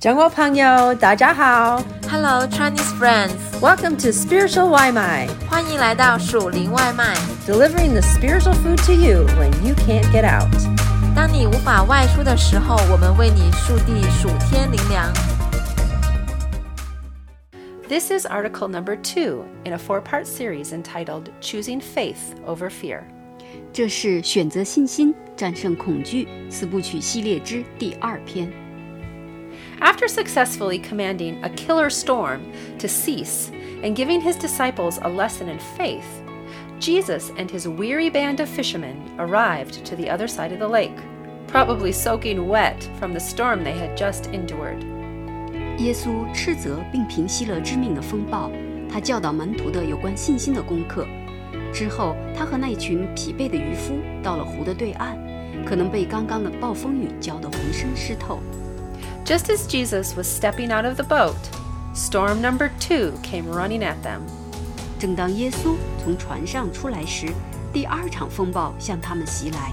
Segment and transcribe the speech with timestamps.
[0.00, 7.14] 中国朋友，大家好 Hello Chinese friends， ，Welcome to Spiritual 外卖欢迎来到属灵外卖。
[7.46, 10.46] ，delivering the spiritual food to you when you can't get out.
[11.16, 15.12] 当你无法外出的时候，我们为你速递属天灵粮。
[17.88, 23.00] This is article number two in a four part series entitled Choosing Faith Over Fear.
[23.72, 28.50] 这是选择信心战胜恐惧四部曲系列之第二篇。
[29.80, 33.50] After successfully commanding a killer storm to cease
[33.82, 36.06] and giving his disciples a lesson in faith,
[36.78, 40.96] Jesus and his weary band of fishermen arrived to the other side of the lake,
[41.46, 44.84] probably soaking wet from the storm they had just endured.
[45.78, 48.50] 耶稣斥责并平息了致命的风暴，
[48.90, 51.06] 他教导门徒的有关信心的功课。
[51.72, 55.16] 之后，他和那群疲惫的渔夫到了湖的对岸，
[55.66, 58.40] 可能被刚刚的暴风雨浇得浑身湿透。
[59.24, 61.36] Just as Jesus was stepping out of the boat,
[61.94, 64.20] storm number two came running at them.
[64.98, 67.26] 正当耶稣从船上出来时，
[67.72, 69.72] 第二场风暴向他们袭来。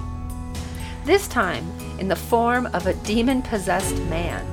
[1.06, 1.64] this time
[2.00, 4.46] in the form of a demon possessed man.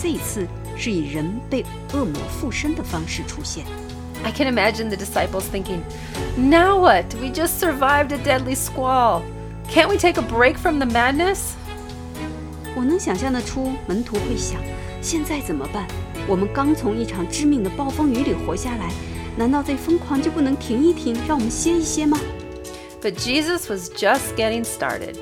[0.00, 3.64] 这一次是以人被恶魔附身的方式出现。
[4.24, 5.82] I can imagine the disciples thinking,
[6.36, 7.14] Now what?
[7.20, 9.22] We just survived a deadly squall.
[9.70, 11.54] Can't we take a break from the madness?
[12.76, 14.60] 我能想象得出门徒会想：
[15.02, 15.86] 现在怎么办？
[16.26, 18.90] 我们刚从一场致命的暴风雨里活下来，
[19.36, 22.18] 难道这疯狂就不能停一停，让我们歇一歇吗？
[23.00, 25.16] But Jesus was just getting started.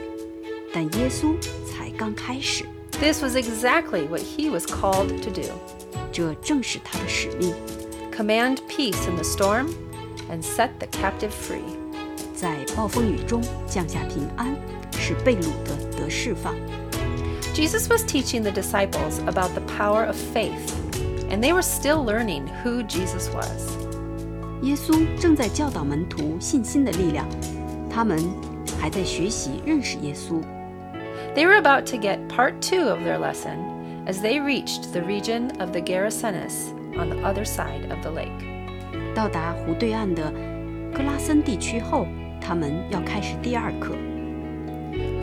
[0.73, 2.65] 但耶稣才刚开始，
[2.99, 5.43] This was exactly what he was called to do
[6.11, 7.55] 这正是他的使命，
[8.17, 9.69] command peace in the storm
[10.31, 11.61] and set the captive free.
[12.35, 14.57] 在暴风雨中降下平安，
[14.99, 16.55] 使被掳的得释放。
[17.55, 20.75] Jesus was teaching the disciples about the power of faith,
[21.31, 23.77] and they were still learning who Jesus was.
[24.63, 27.27] 耶稣正在教导门徒信心的力量，
[27.91, 28.19] 他们
[28.81, 30.41] 还在学习认识耶稣。
[31.35, 33.59] They were about to get part two of their lesson
[34.07, 38.31] as they reached the region of the Gerasenes on the other side of the lake.
[39.15, 40.33] 到达湖对岸的
[40.95, 42.07] 格拉森地区后，
[42.41, 43.95] 他们要开始第二课。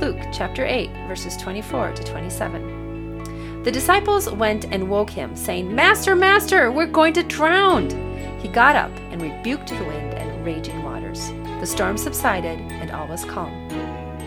[0.01, 3.63] Luke chapter 8, verses 24 to 27.
[3.65, 7.91] The disciples went and woke him, saying, Master, Master, we're going to drown.
[8.41, 11.31] He got up and rebuked the wind and raging waters.
[11.61, 13.69] The storm subsided and all was calm.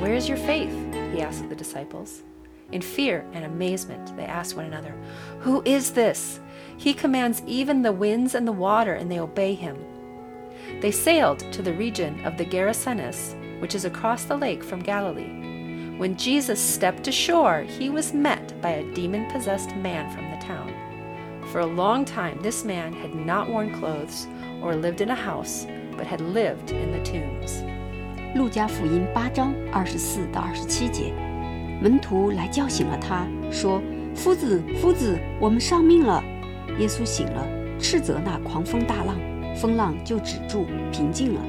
[0.01, 0.73] Where is your faith?
[1.13, 2.23] He asked the disciples.
[2.71, 4.93] In fear and amazement, they asked one another,
[5.39, 6.39] Who is this?
[6.77, 9.77] He commands even the winds and the water, and they obey him.
[10.79, 15.30] They sailed to the region of the Gerasenes, which is across the lake from Galilee.
[15.98, 20.70] When Jesus stepped ashore, he was met by a demon possessed man from the town.
[21.52, 24.26] For a long time, this man had not worn clothes
[24.62, 25.66] or lived in a house,
[25.96, 27.64] but had lived in the tombs.
[28.34, 31.14] 路加福音八章二十四到二十七节，
[31.80, 36.22] 门徒来叫醒了他，说：“夫子，夫子，我们丧命了。”
[36.78, 37.46] 耶稣醒了，
[37.78, 39.16] 斥责那狂风大浪，
[39.54, 41.40] 风浪就止住，平静了。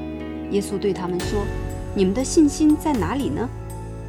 [0.50, 1.44] 耶稣对他们说：“
[1.95, 3.47] 你们的信心在哪里呢？”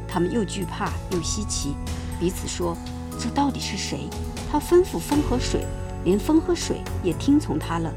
[0.07, 1.75] 他们又惧怕又稀奇，
[2.19, 2.77] 彼此说
[3.19, 4.07] ：“这到底是谁？
[4.49, 5.65] 他吩咐风和水，
[6.05, 7.91] 连风和水也听从他了。”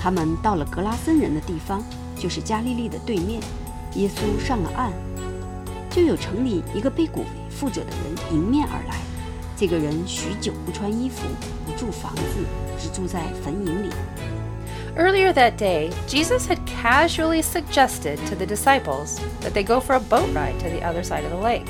[0.00, 1.82] 他们到了格拉森人的地方，
[2.16, 3.42] 就是加利利的对面。
[3.96, 4.92] 耶稣上了岸，
[5.90, 8.96] 就有城里一个被鬼附着的人迎面而来。
[9.56, 11.26] 这个人许久不穿衣服，
[11.66, 12.22] 不住房子，
[12.78, 13.90] 只住在坟茔里。
[14.99, 20.33] Earlier that day, Jesus had casually suggested to the disciples that they go for a boat
[20.33, 21.67] ride to the other side of the lake.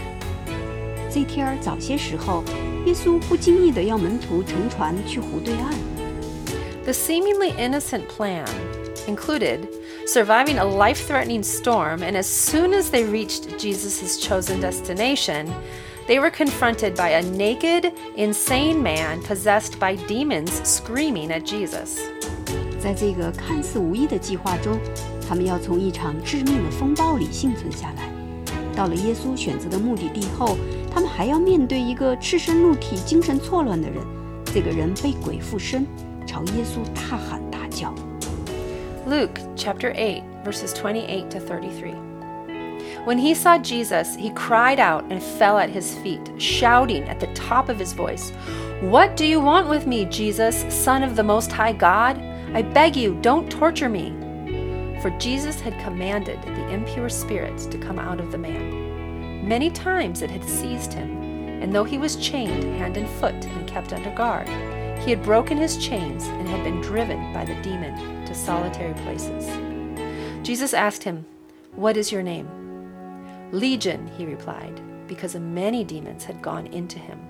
[1.09, 2.43] 这天儿早些时候，
[2.85, 5.73] 耶稣不经意地要门徒乘船去湖对岸。
[6.83, 8.45] The seemingly innocent plan
[9.07, 9.67] included
[10.05, 15.47] surviving a life threatening storm, and as soon as they reached Jesus' chosen destination,
[16.07, 21.99] they were confronted by a naked, insane man possessed by demons screaming at Jesus.
[22.79, 24.77] 在这个看似无意的计划中，
[25.27, 28.09] 他们要从一场致命的风暴里幸存下来。
[28.75, 30.57] 到了耶稣选择的目的地后，
[30.93, 34.01] 他们还要面对一个赤身露体、精神错乱的人。
[34.45, 35.85] 这个人被鬼附身，
[36.25, 37.93] 朝耶稣大喊大叫。
[39.07, 41.93] Luke chapter 8, verses 28 to 33.
[43.05, 47.27] When he saw Jesus, he cried out and fell at his feet, shouting at the
[47.35, 48.31] top of his voice,
[48.81, 52.17] What do you want with me, Jesus, Son of the Most High God?
[52.52, 54.10] I beg you, don't torture me.
[55.02, 59.46] For Jesus had commanded the impure spirits to come out of the man.
[59.46, 61.16] Many times it had seized him,
[61.62, 64.48] and though he was chained hand and foot and kept under guard,
[64.98, 69.46] he had broken his chains and had been driven by the demon to solitary places.
[70.44, 71.24] Jesus asked him,
[71.76, 72.48] What is your name?
[73.52, 77.20] Legion, he replied, because many demons had gone into him.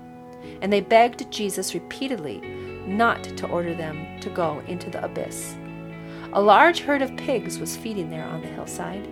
[0.61, 2.41] And they begged Jesus repeatedly
[2.90, 5.56] not to order them to go into the abyss.
[6.32, 9.06] A large herd of pigs was feeding there on the hillside.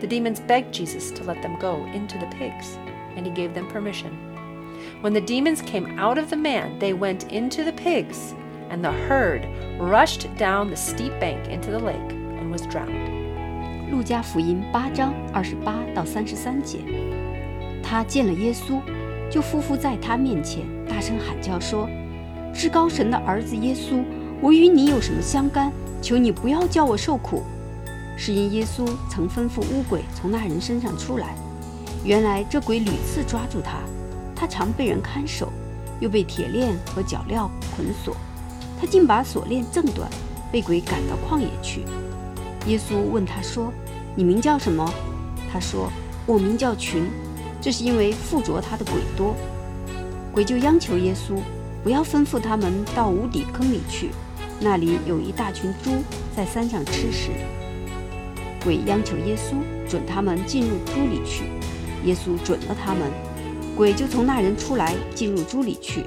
[0.00, 2.78] The demons begged Jesus to let them go into the pigs,
[3.16, 4.16] and he gave them permission.
[5.02, 8.34] When the demons came out of the man, they went into the pigs,
[8.70, 9.46] and the herd
[9.78, 13.10] rushed down the steep bank into the lake and was drowned.
[13.90, 16.78] 路加福音八章二十八到三十三节，
[17.82, 18.80] 他见了耶稣，
[19.28, 21.90] 就匍匐在他面前，大声喊叫说：“
[22.55, 24.01] 至高神的儿子耶稣，
[24.41, 25.71] 我与你有什么相干？
[26.01, 27.43] 求你不要叫我受苦。”
[28.17, 31.35] 是因耶稣曾吩咐污鬼从那人身上出来。
[32.05, 33.79] 原来这鬼屡次抓住他，
[34.33, 35.51] 他常被人看守，
[35.99, 38.15] 又被铁链和脚镣捆锁。
[38.79, 40.09] 他竟把锁链挣断，
[40.49, 41.83] 被鬼赶到旷野去。
[42.67, 43.71] 耶稣问他说
[44.15, 44.89] ：“你名叫什么？”
[45.51, 45.91] 他说
[46.25, 47.03] ：“我名叫群。”
[47.59, 49.35] 这是因为附着他的鬼多。
[50.31, 51.37] 鬼就央求耶稣
[51.85, 54.09] 不要吩咐他们到无底坑里去，
[54.59, 55.91] 那里有一大群猪
[56.35, 57.29] 在山上吃食。
[58.63, 61.43] 鬼央求耶稣准他们进入猪里去，
[62.03, 63.11] 耶稣准了他们，
[63.77, 66.05] 鬼就从那人出来进入猪里去，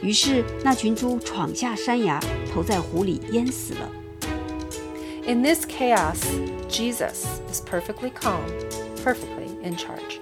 [0.00, 2.18] 于是那群猪闯下山崖，
[2.50, 3.90] 投在湖里淹死了。
[5.26, 6.16] In this chaos,
[6.70, 8.40] Jesus is perfectly calm,
[9.04, 10.18] perfectly in charge.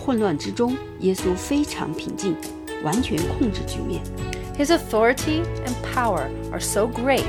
[0.00, 2.34] 混乱之中，耶稣非常平静，
[2.83, 4.01] 完全控制局面。
[4.57, 7.23] His authority and power are so great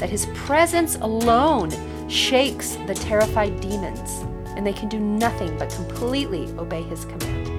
[0.00, 1.70] that his presence alone
[2.08, 4.22] shakes the terrified demons,
[4.56, 7.50] and they can do nothing but completely obey his command.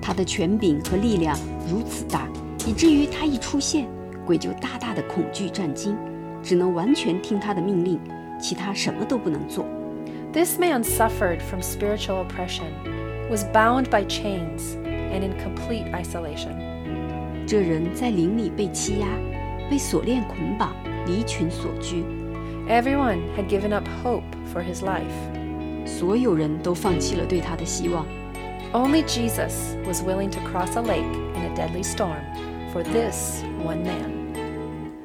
[0.00, 1.38] 他的权柄和力量
[1.70, 2.26] 如此大，
[2.66, 3.86] 以至于他一出现，
[4.26, 5.96] 鬼就大大的恐惧战惊，
[6.42, 8.00] 只能完全听他的命令，
[8.40, 9.64] 其他什么都不能做。
[10.32, 12.72] This man suffered from spiritual oppression,
[13.30, 14.76] was bound by chains,
[15.12, 16.56] and in complete isolation.
[17.46, 19.06] 这人在灵里被欺压，
[19.70, 20.72] 被锁链捆绑，
[21.06, 22.04] 离群所居，
[22.68, 25.02] Everyone had given up hope for his life.
[25.86, 28.04] 所有人都放弃了对他的希望。
[28.72, 31.00] Only Jesus was willing to cross a lake
[31.34, 32.20] in a deadly storm
[32.70, 34.12] for this one man.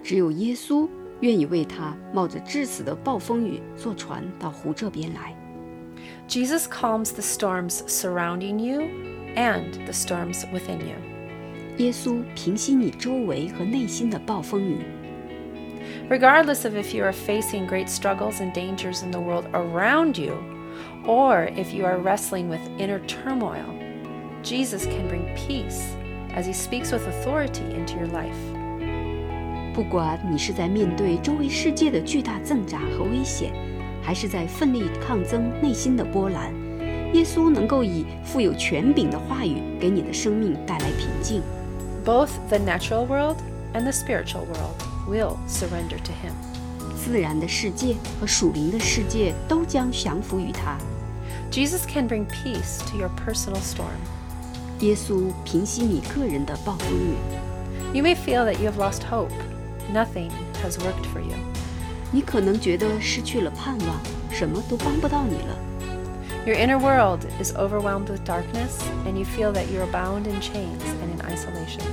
[0.03, 0.89] 只有耶稣
[1.21, 5.33] 愿意为他冒着致死的暴风雨坐船到湖这边来。
[6.27, 8.81] Jesus calms the storms surrounding you
[9.37, 10.95] and the storms within you.
[11.77, 14.77] 耶稣平息你周围和内心的暴风雨。
[16.09, 20.35] Regardless of if you are facing great struggles and dangers in the world around you,
[21.05, 23.65] or if you are wrestling with inner turmoil,
[24.43, 25.95] Jesus can bring peace
[26.35, 28.37] as he speaks with authority into your life.
[29.73, 33.51] 不管你是在面对周围世界的巨大挣扎和危险，
[34.03, 36.53] 还是在奋力抗争内心的波澜，
[37.13, 41.41] 耶稣能够以富有权柄的话语给你的生命带来平静。
[42.03, 43.37] Both the natural world
[43.73, 44.75] and the spiritual world
[45.07, 46.33] will surrender to him.
[46.95, 50.77] 自然的世界和属灵的世界都将降服于他。
[51.51, 53.99] Jesus can bring peace to your personal storm.
[54.79, 57.15] 耶稣平息你个人的暴风雨。
[57.93, 59.31] You may feel that you have lost hope.
[59.93, 60.31] Nothing
[60.63, 61.37] has worked for you.
[62.11, 63.99] 你可能觉得失去了盼望，
[64.31, 65.57] 什么都帮不到你了。
[66.47, 70.39] Your inner world is overwhelmed with darkness, and you feel that you are bound in
[70.41, 71.83] chains and in isolation.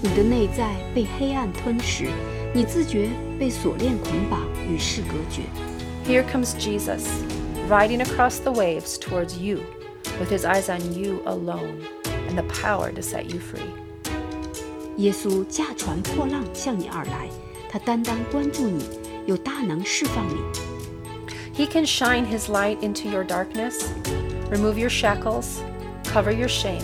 [0.00, 2.08] 你的内在被黑暗吞噬，
[2.54, 5.42] 你自觉被锁链捆绑，与世隔绝。
[6.06, 7.04] Here comes Jesus,
[7.68, 9.58] riding across the waves towards you,
[10.18, 11.82] with his eyes on you alone
[12.28, 13.68] and the power to set you free.
[14.96, 17.28] 耶稣驾船破浪向你而来，
[17.70, 18.84] 他单单关注你，
[19.26, 20.36] 有大能释放你。
[21.52, 23.92] He can shine his light into your darkness,
[24.50, 25.62] remove your shackles,
[26.04, 26.82] cover your shame,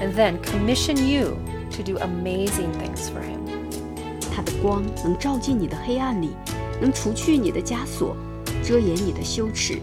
[0.00, 1.38] and then commission you
[1.70, 3.40] to do amazing things for him.
[4.34, 6.30] 他的光能照进你的黑暗里，
[6.80, 8.16] 能除去你的枷锁，
[8.62, 9.78] 遮掩你的羞耻，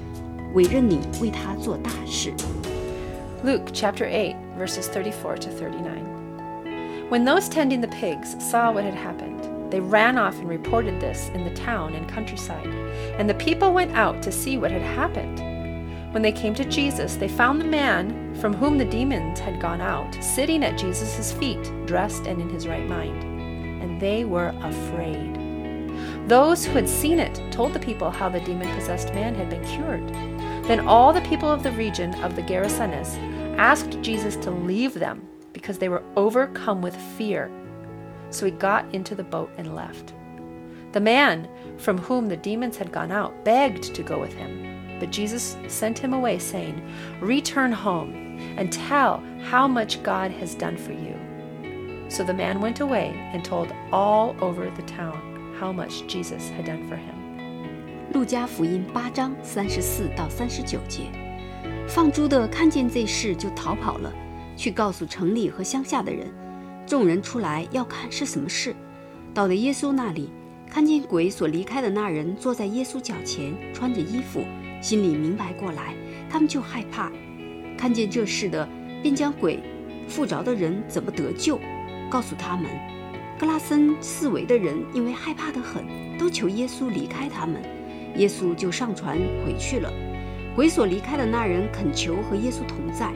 [0.54, 2.34] 委任你为他做大事。
[3.44, 7.08] Luke chapter 8, verses 34 to 39.
[7.10, 9.31] When those tending the pigs saw what had happened,
[9.73, 12.67] they ran off and reported this in the town and countryside,
[13.19, 15.41] and the people went out to see what had happened.
[16.13, 19.81] When they came to Jesus, they found the man from whom the demons had gone
[19.81, 23.23] out, sitting at Jesus' feet, dressed and in his right mind.
[23.83, 25.39] And they were afraid.
[26.29, 29.65] Those who had seen it told the people how the demon possessed man had been
[29.65, 30.07] cured.
[30.67, 33.17] Then all the people of the region of the Gerasenes
[33.57, 37.51] asked Jesus to leave them because they were overcome with fear.
[38.32, 40.14] So he got into the boat and left.
[40.92, 45.12] The man from whom the demons had gone out begged to go with him, but
[45.12, 46.82] Jesus sent him away, saying,
[47.22, 48.14] Return home
[48.58, 51.16] and tell how much God has done for you.
[52.10, 56.66] So the man went away and told all over the town how much Jesus had
[56.66, 57.16] done for him.
[58.14, 61.04] 路加福音八章三十四到三十九节，
[61.88, 64.12] 放猪的看见这事就逃跑了，
[64.56, 66.32] 去告诉城里和乡下的人。
[66.87, 68.75] 众人出来要看是什么事，
[69.33, 70.31] 到了耶稣那里，
[70.71, 74.45] 看见鬼所离开的那人坐在耶稣脚前，穿着衣服，
[74.81, 75.95] 心里明白过来，
[76.29, 77.11] 他们就害怕。
[77.79, 78.69] 看见这事的，
[79.03, 79.59] 便将鬼
[80.07, 81.59] 附着的人怎么得救，
[82.11, 82.67] 告诉他们。
[83.39, 85.85] 格拉森四围的人因为害怕得很，
[86.19, 87.63] 都求耶稣离开他们。
[88.17, 89.91] 耶稣就上船回去了。
[90.55, 93.11] 鬼所离开的那人恳求和耶稣同在，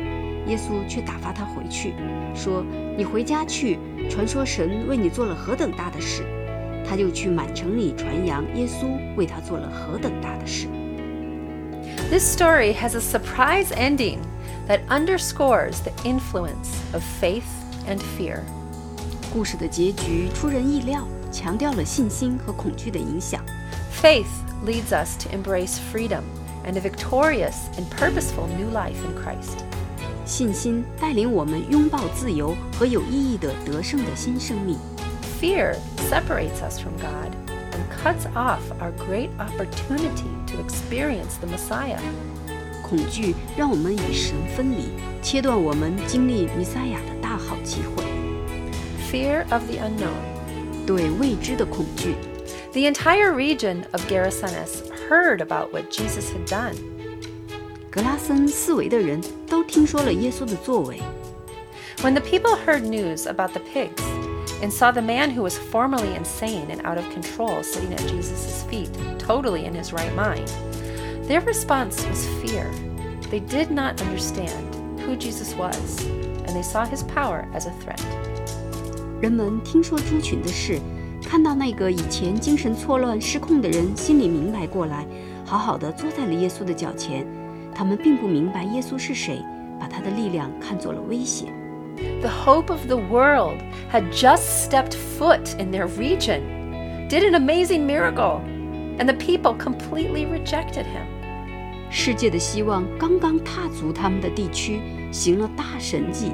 [0.48, 1.94] 耶稣却打发他回去，
[2.34, 6.24] 说：“你回家去，传说神为你做了何等大的事。”
[6.84, 10.68] 他就去满城里传扬耶稣为他做了何等大的事。
[12.10, 14.18] This story has a surprise ending
[14.68, 17.44] that underscores the influence of faith
[17.88, 18.40] and fear.
[19.32, 23.42] 故事的结局出人意料，强调了信心和恐惧的影响。
[24.02, 24.26] Faith
[24.66, 26.24] leads us to embrace freedom
[26.66, 29.64] and a victorious and purposeful new life in Christ.
[30.26, 34.78] 信心带领我们拥抱自由和有意义的得胜的新生命。
[35.40, 35.76] Fear
[36.10, 37.32] separates us from God
[37.72, 42.00] and cuts off our great opportunity to experience the Messiah.
[42.84, 44.90] 恐惧让我们与神分离，
[45.22, 48.04] 切断我们经历弥赛亚的大好机会。
[49.12, 50.86] Fear of the unknown.
[50.86, 52.16] 对未知的恐惧，
[52.74, 56.76] The entire region of Gerasenes heard about what Jesus had done.
[57.96, 61.02] 格拉森四围的人都听说了耶稣的作为。
[62.02, 64.02] When the people heard news about the pigs
[64.62, 68.64] and saw the man who was formerly insane and out of control sitting at Jesus'
[68.70, 70.48] feet, totally in his right mind,
[71.28, 72.66] their response was fear.
[73.30, 74.76] They did not understand
[75.06, 76.06] who Jesus was,
[76.46, 78.02] and they saw his power as a threat.
[79.22, 80.80] 人们听说猪群的事，
[81.24, 85.06] 看到那个以前精神错乱失控的人，心里明白过来，
[85.46, 87.28] 好好的坐在了耶稣的脚前。
[87.76, 89.44] 他们并不明白耶稣是谁，
[89.80, 91.48] 把他的力量看作了威胁。
[92.22, 93.58] The hope of the world
[93.92, 96.42] had just stepped foot in their region,
[97.10, 98.40] did an amazing miracle,
[98.98, 101.06] and the people completely rejected him.
[101.90, 104.80] 世界的希望刚刚踏足他们的地区，
[105.12, 106.32] 行了大神迹，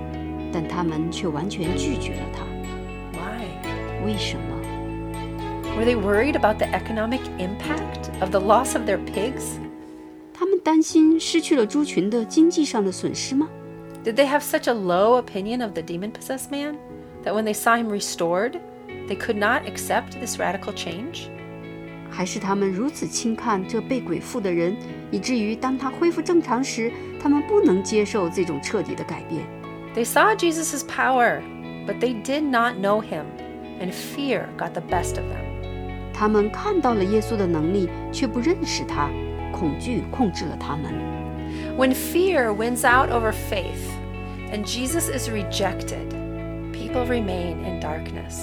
[0.53, 2.44] 但他们却完全拒绝了他。
[3.13, 4.06] Why?
[4.06, 4.44] 为什么？
[5.75, 9.60] Were they worried about the economic impact of the loss of their pigs?
[10.62, 13.50] 他们担心失去了猪群的经济上的损失吗？
[14.06, 16.75] Did they have such a low opinion of the demon possessed man
[17.25, 18.60] that when they saw him restored,
[19.08, 21.29] they could not accept this radical change?
[22.12, 24.77] 还是他们如此轻看这被鬼附的人，
[25.10, 29.44] 以至于当他恢复正常时，他们不能接受这种彻底的改变？
[29.96, 31.41] They saw Jesus' power,
[31.88, 33.25] but they did not know him,
[33.82, 36.13] and fear got the best of them.
[36.13, 39.10] 他们看到了耶稣的能力，却不认识他，
[39.62, 40.91] 恐惧控制了他们。
[41.77, 43.89] When fear wins out over faith
[44.51, 46.10] and Jesus is rejected,
[46.72, 48.39] people remain in darkness.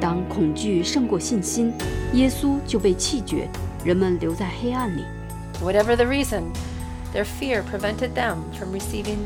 [0.00, 1.72] 当恐惧胜过信心，
[2.12, 3.48] 耶稣就被弃绝，
[3.84, 5.04] 人们留在黑暗里。
[5.62, 6.44] Whatever the reason,
[7.12, 9.18] their fear prevented them from receiving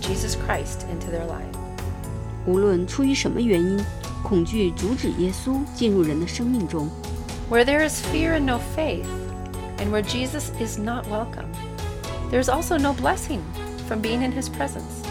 [0.00, 1.56] Jesus Christ into their life.
[2.46, 3.80] 无论出于什么原因，
[4.22, 6.88] 恐惧阻止耶稣进入人的生命中。
[7.50, 9.06] Where there is fear and no faith,
[9.78, 11.46] and where Jesus is not welcome,
[12.30, 13.40] there is also no blessing
[13.88, 15.02] from being in his presence.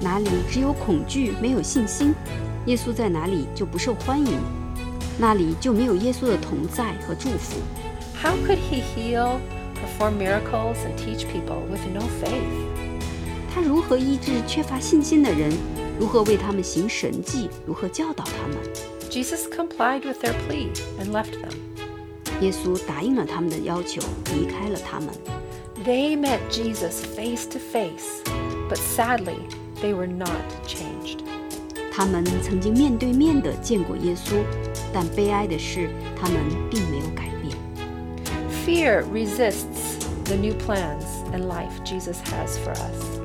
[0.00, 2.14] 哪里只有恐惧，没有信心，
[2.66, 4.38] 耶稣在哪里就不受欢迎，
[5.18, 7.60] 那里就没有耶稣的同在和祝福。
[8.22, 9.38] How could he heal,
[9.74, 12.42] perform miracles, and teach people with no faith?
[13.54, 15.52] 他如何医治缺乏信心的人？
[15.98, 17.48] 如何为他们行神迹？
[17.64, 18.58] 如何教导他们？
[19.08, 21.52] Jesus complied with their plea and left them.
[22.40, 24.02] 耶稣答应了他们的要求，
[24.34, 25.08] 离开了他们。
[25.84, 28.22] They met Jesus face to face,
[28.68, 29.40] but sadly,
[29.82, 30.30] they were not
[30.66, 31.18] changed.
[31.92, 34.42] 他们曾经面对面的见过耶稣，
[34.92, 35.90] 但悲哀的是，
[36.20, 36.36] 他们
[36.70, 37.56] 并没有改变。
[38.64, 43.20] Fear resists the new plans and life Jesus has for us.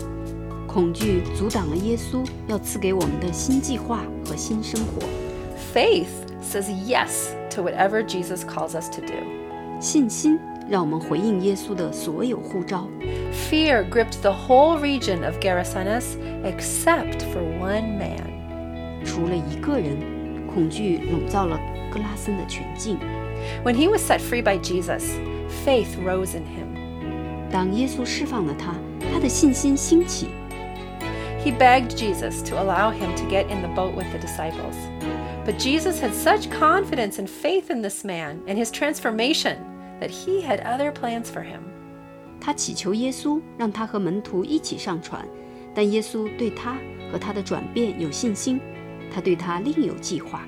[0.68, 5.23] 恐惧阻挡了耶稣要赐给我们的新计划和新生活。
[5.74, 9.14] Faith says yes to whatever Jesus calls us to do.
[9.80, 10.40] 信心
[10.70, 12.88] 让我们回应耶稣的所有呼召。
[13.50, 18.24] Fear gripped the whole region of Gerasenes except for one man.
[19.06, 19.98] 除了一个人，
[20.48, 21.60] 恐惧笼罩了
[21.92, 22.98] 格拉森的全境。
[23.64, 25.04] When he was set free by Jesus,
[25.66, 27.50] faith rose in him.
[27.52, 28.74] 当耶稣释放了他，
[29.12, 30.28] 他的信心兴起。
[31.44, 34.76] He begged Jesus to allow him to get in the boat with the disciples.
[35.46, 39.58] But Jesus had such confidence and faith in this man and his transformation
[40.00, 41.62] that he had other plans for him.
[42.40, 45.26] 他祈求耶稣让他和门徒一起上船，
[45.74, 46.78] 但耶稣对他
[47.12, 48.60] 和他的转变有信心，
[49.14, 50.48] 他对他另有计划。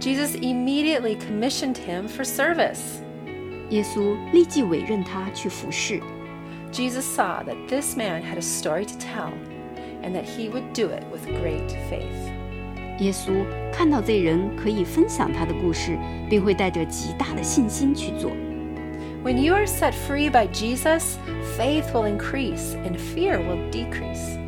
[0.00, 3.00] Jesus immediately commissioned him for service.
[3.70, 6.00] 耶稣立即委任他去服侍。
[6.72, 9.32] Jesus saw that this man had a story to tell
[10.02, 12.23] and that he would do it with great faith.
[12.98, 18.30] 耶稣看到这人可以分享他的故事，并会带着极大的信心去做。
[19.22, 21.16] When you are set free by Jesus,
[21.56, 24.38] faith will increase and fear will decrease.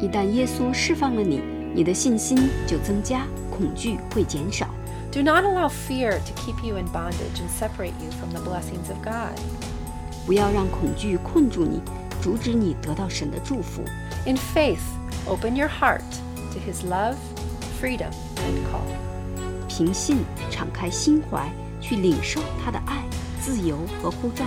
[0.00, 1.40] 一旦耶稣释放了你，
[1.74, 4.66] 你的信心就增加，恐惧会减少。
[5.12, 8.88] Do not allow fear to keep you in bondage and separate you from the blessings
[8.88, 9.36] of God.
[10.24, 11.80] 不要让恐惧困住你，
[12.22, 13.82] 阻止你得到神的祝福。
[14.24, 14.78] In faith,
[15.26, 16.02] open your heart
[16.52, 17.16] to His love,
[17.84, 18.86] freedom, and call.
[19.68, 20.18] 凭信
[20.50, 21.50] 敞开心怀，
[21.80, 23.04] 去领受他的爱、
[23.40, 24.44] 自由和呼召。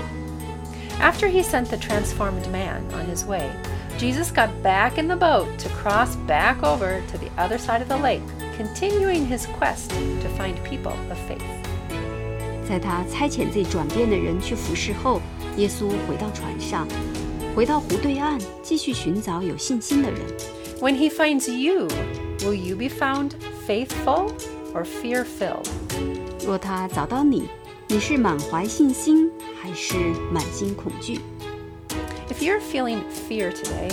[1.01, 3.50] After he sent the transformed man on his way,
[3.98, 7.88] Jesus got back in the boat to cross back over to the other side of
[7.88, 8.22] the lake,
[8.58, 11.41] continuing his quest to find people of faith.
[12.67, 15.20] 在他差遣这转变的人去服侍后，
[15.58, 16.88] 耶稣回到船上，
[17.55, 20.22] 回到湖对岸，继续寻找有信心的人。
[20.79, 21.88] When he finds you,
[22.41, 23.32] will you be found
[23.67, 24.32] faithful
[24.74, 25.67] or fear filled?
[26.46, 27.48] 若他找到你，
[27.88, 29.29] 你是满怀信心
[29.62, 29.96] 还是
[30.32, 31.20] 满心恐惧？
[32.29, 33.89] If you're feeling fear today,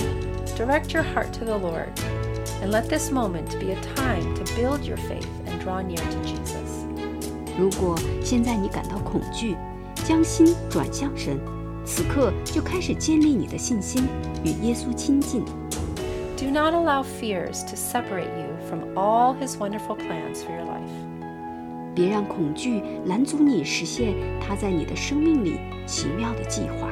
[0.57, 1.91] direct your heart to the Lord
[2.63, 6.19] and let this moment be a time to build your faith and draw near to
[6.25, 6.87] Jesus.
[7.59, 9.57] 如果现在你感到恐惧，
[10.07, 11.39] 将心转向神，
[11.85, 14.09] 此刻就开始建立你的信心，
[14.43, 15.45] 与耶稣亲近。
[16.55, 20.91] Do not allow fears to separate you from all his wonderful plans for your life.
[21.95, 26.91] 别让恐惧拦阻你实现他在你的生命里奇妙的计划。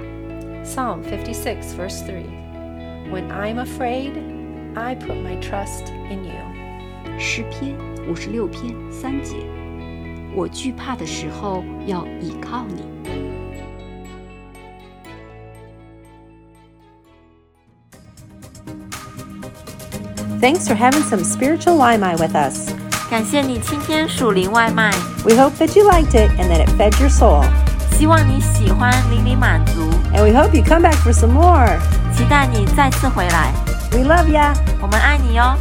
[0.65, 2.25] Psalm 56, verse 3
[3.11, 4.13] When I'm afraid,
[4.75, 7.19] I put my trust in you.
[7.19, 7.75] 诗篇
[8.07, 9.37] 五十六篇三节，
[10.35, 12.83] 我惧怕的时候要倚靠你。
[20.44, 22.70] Thanks for having some spiritual Waimai with us.
[23.10, 24.92] 感谢你今天属灵外卖
[25.24, 27.46] ，We hope that you liked it and that it fed your soul.
[27.98, 31.80] 希望你喜欢邻里满足，And we hope you come back for some more.
[32.14, 33.54] 期待你再次回来
[33.94, 34.54] ，We love ya!
[34.82, 35.56] 我们爱你哦。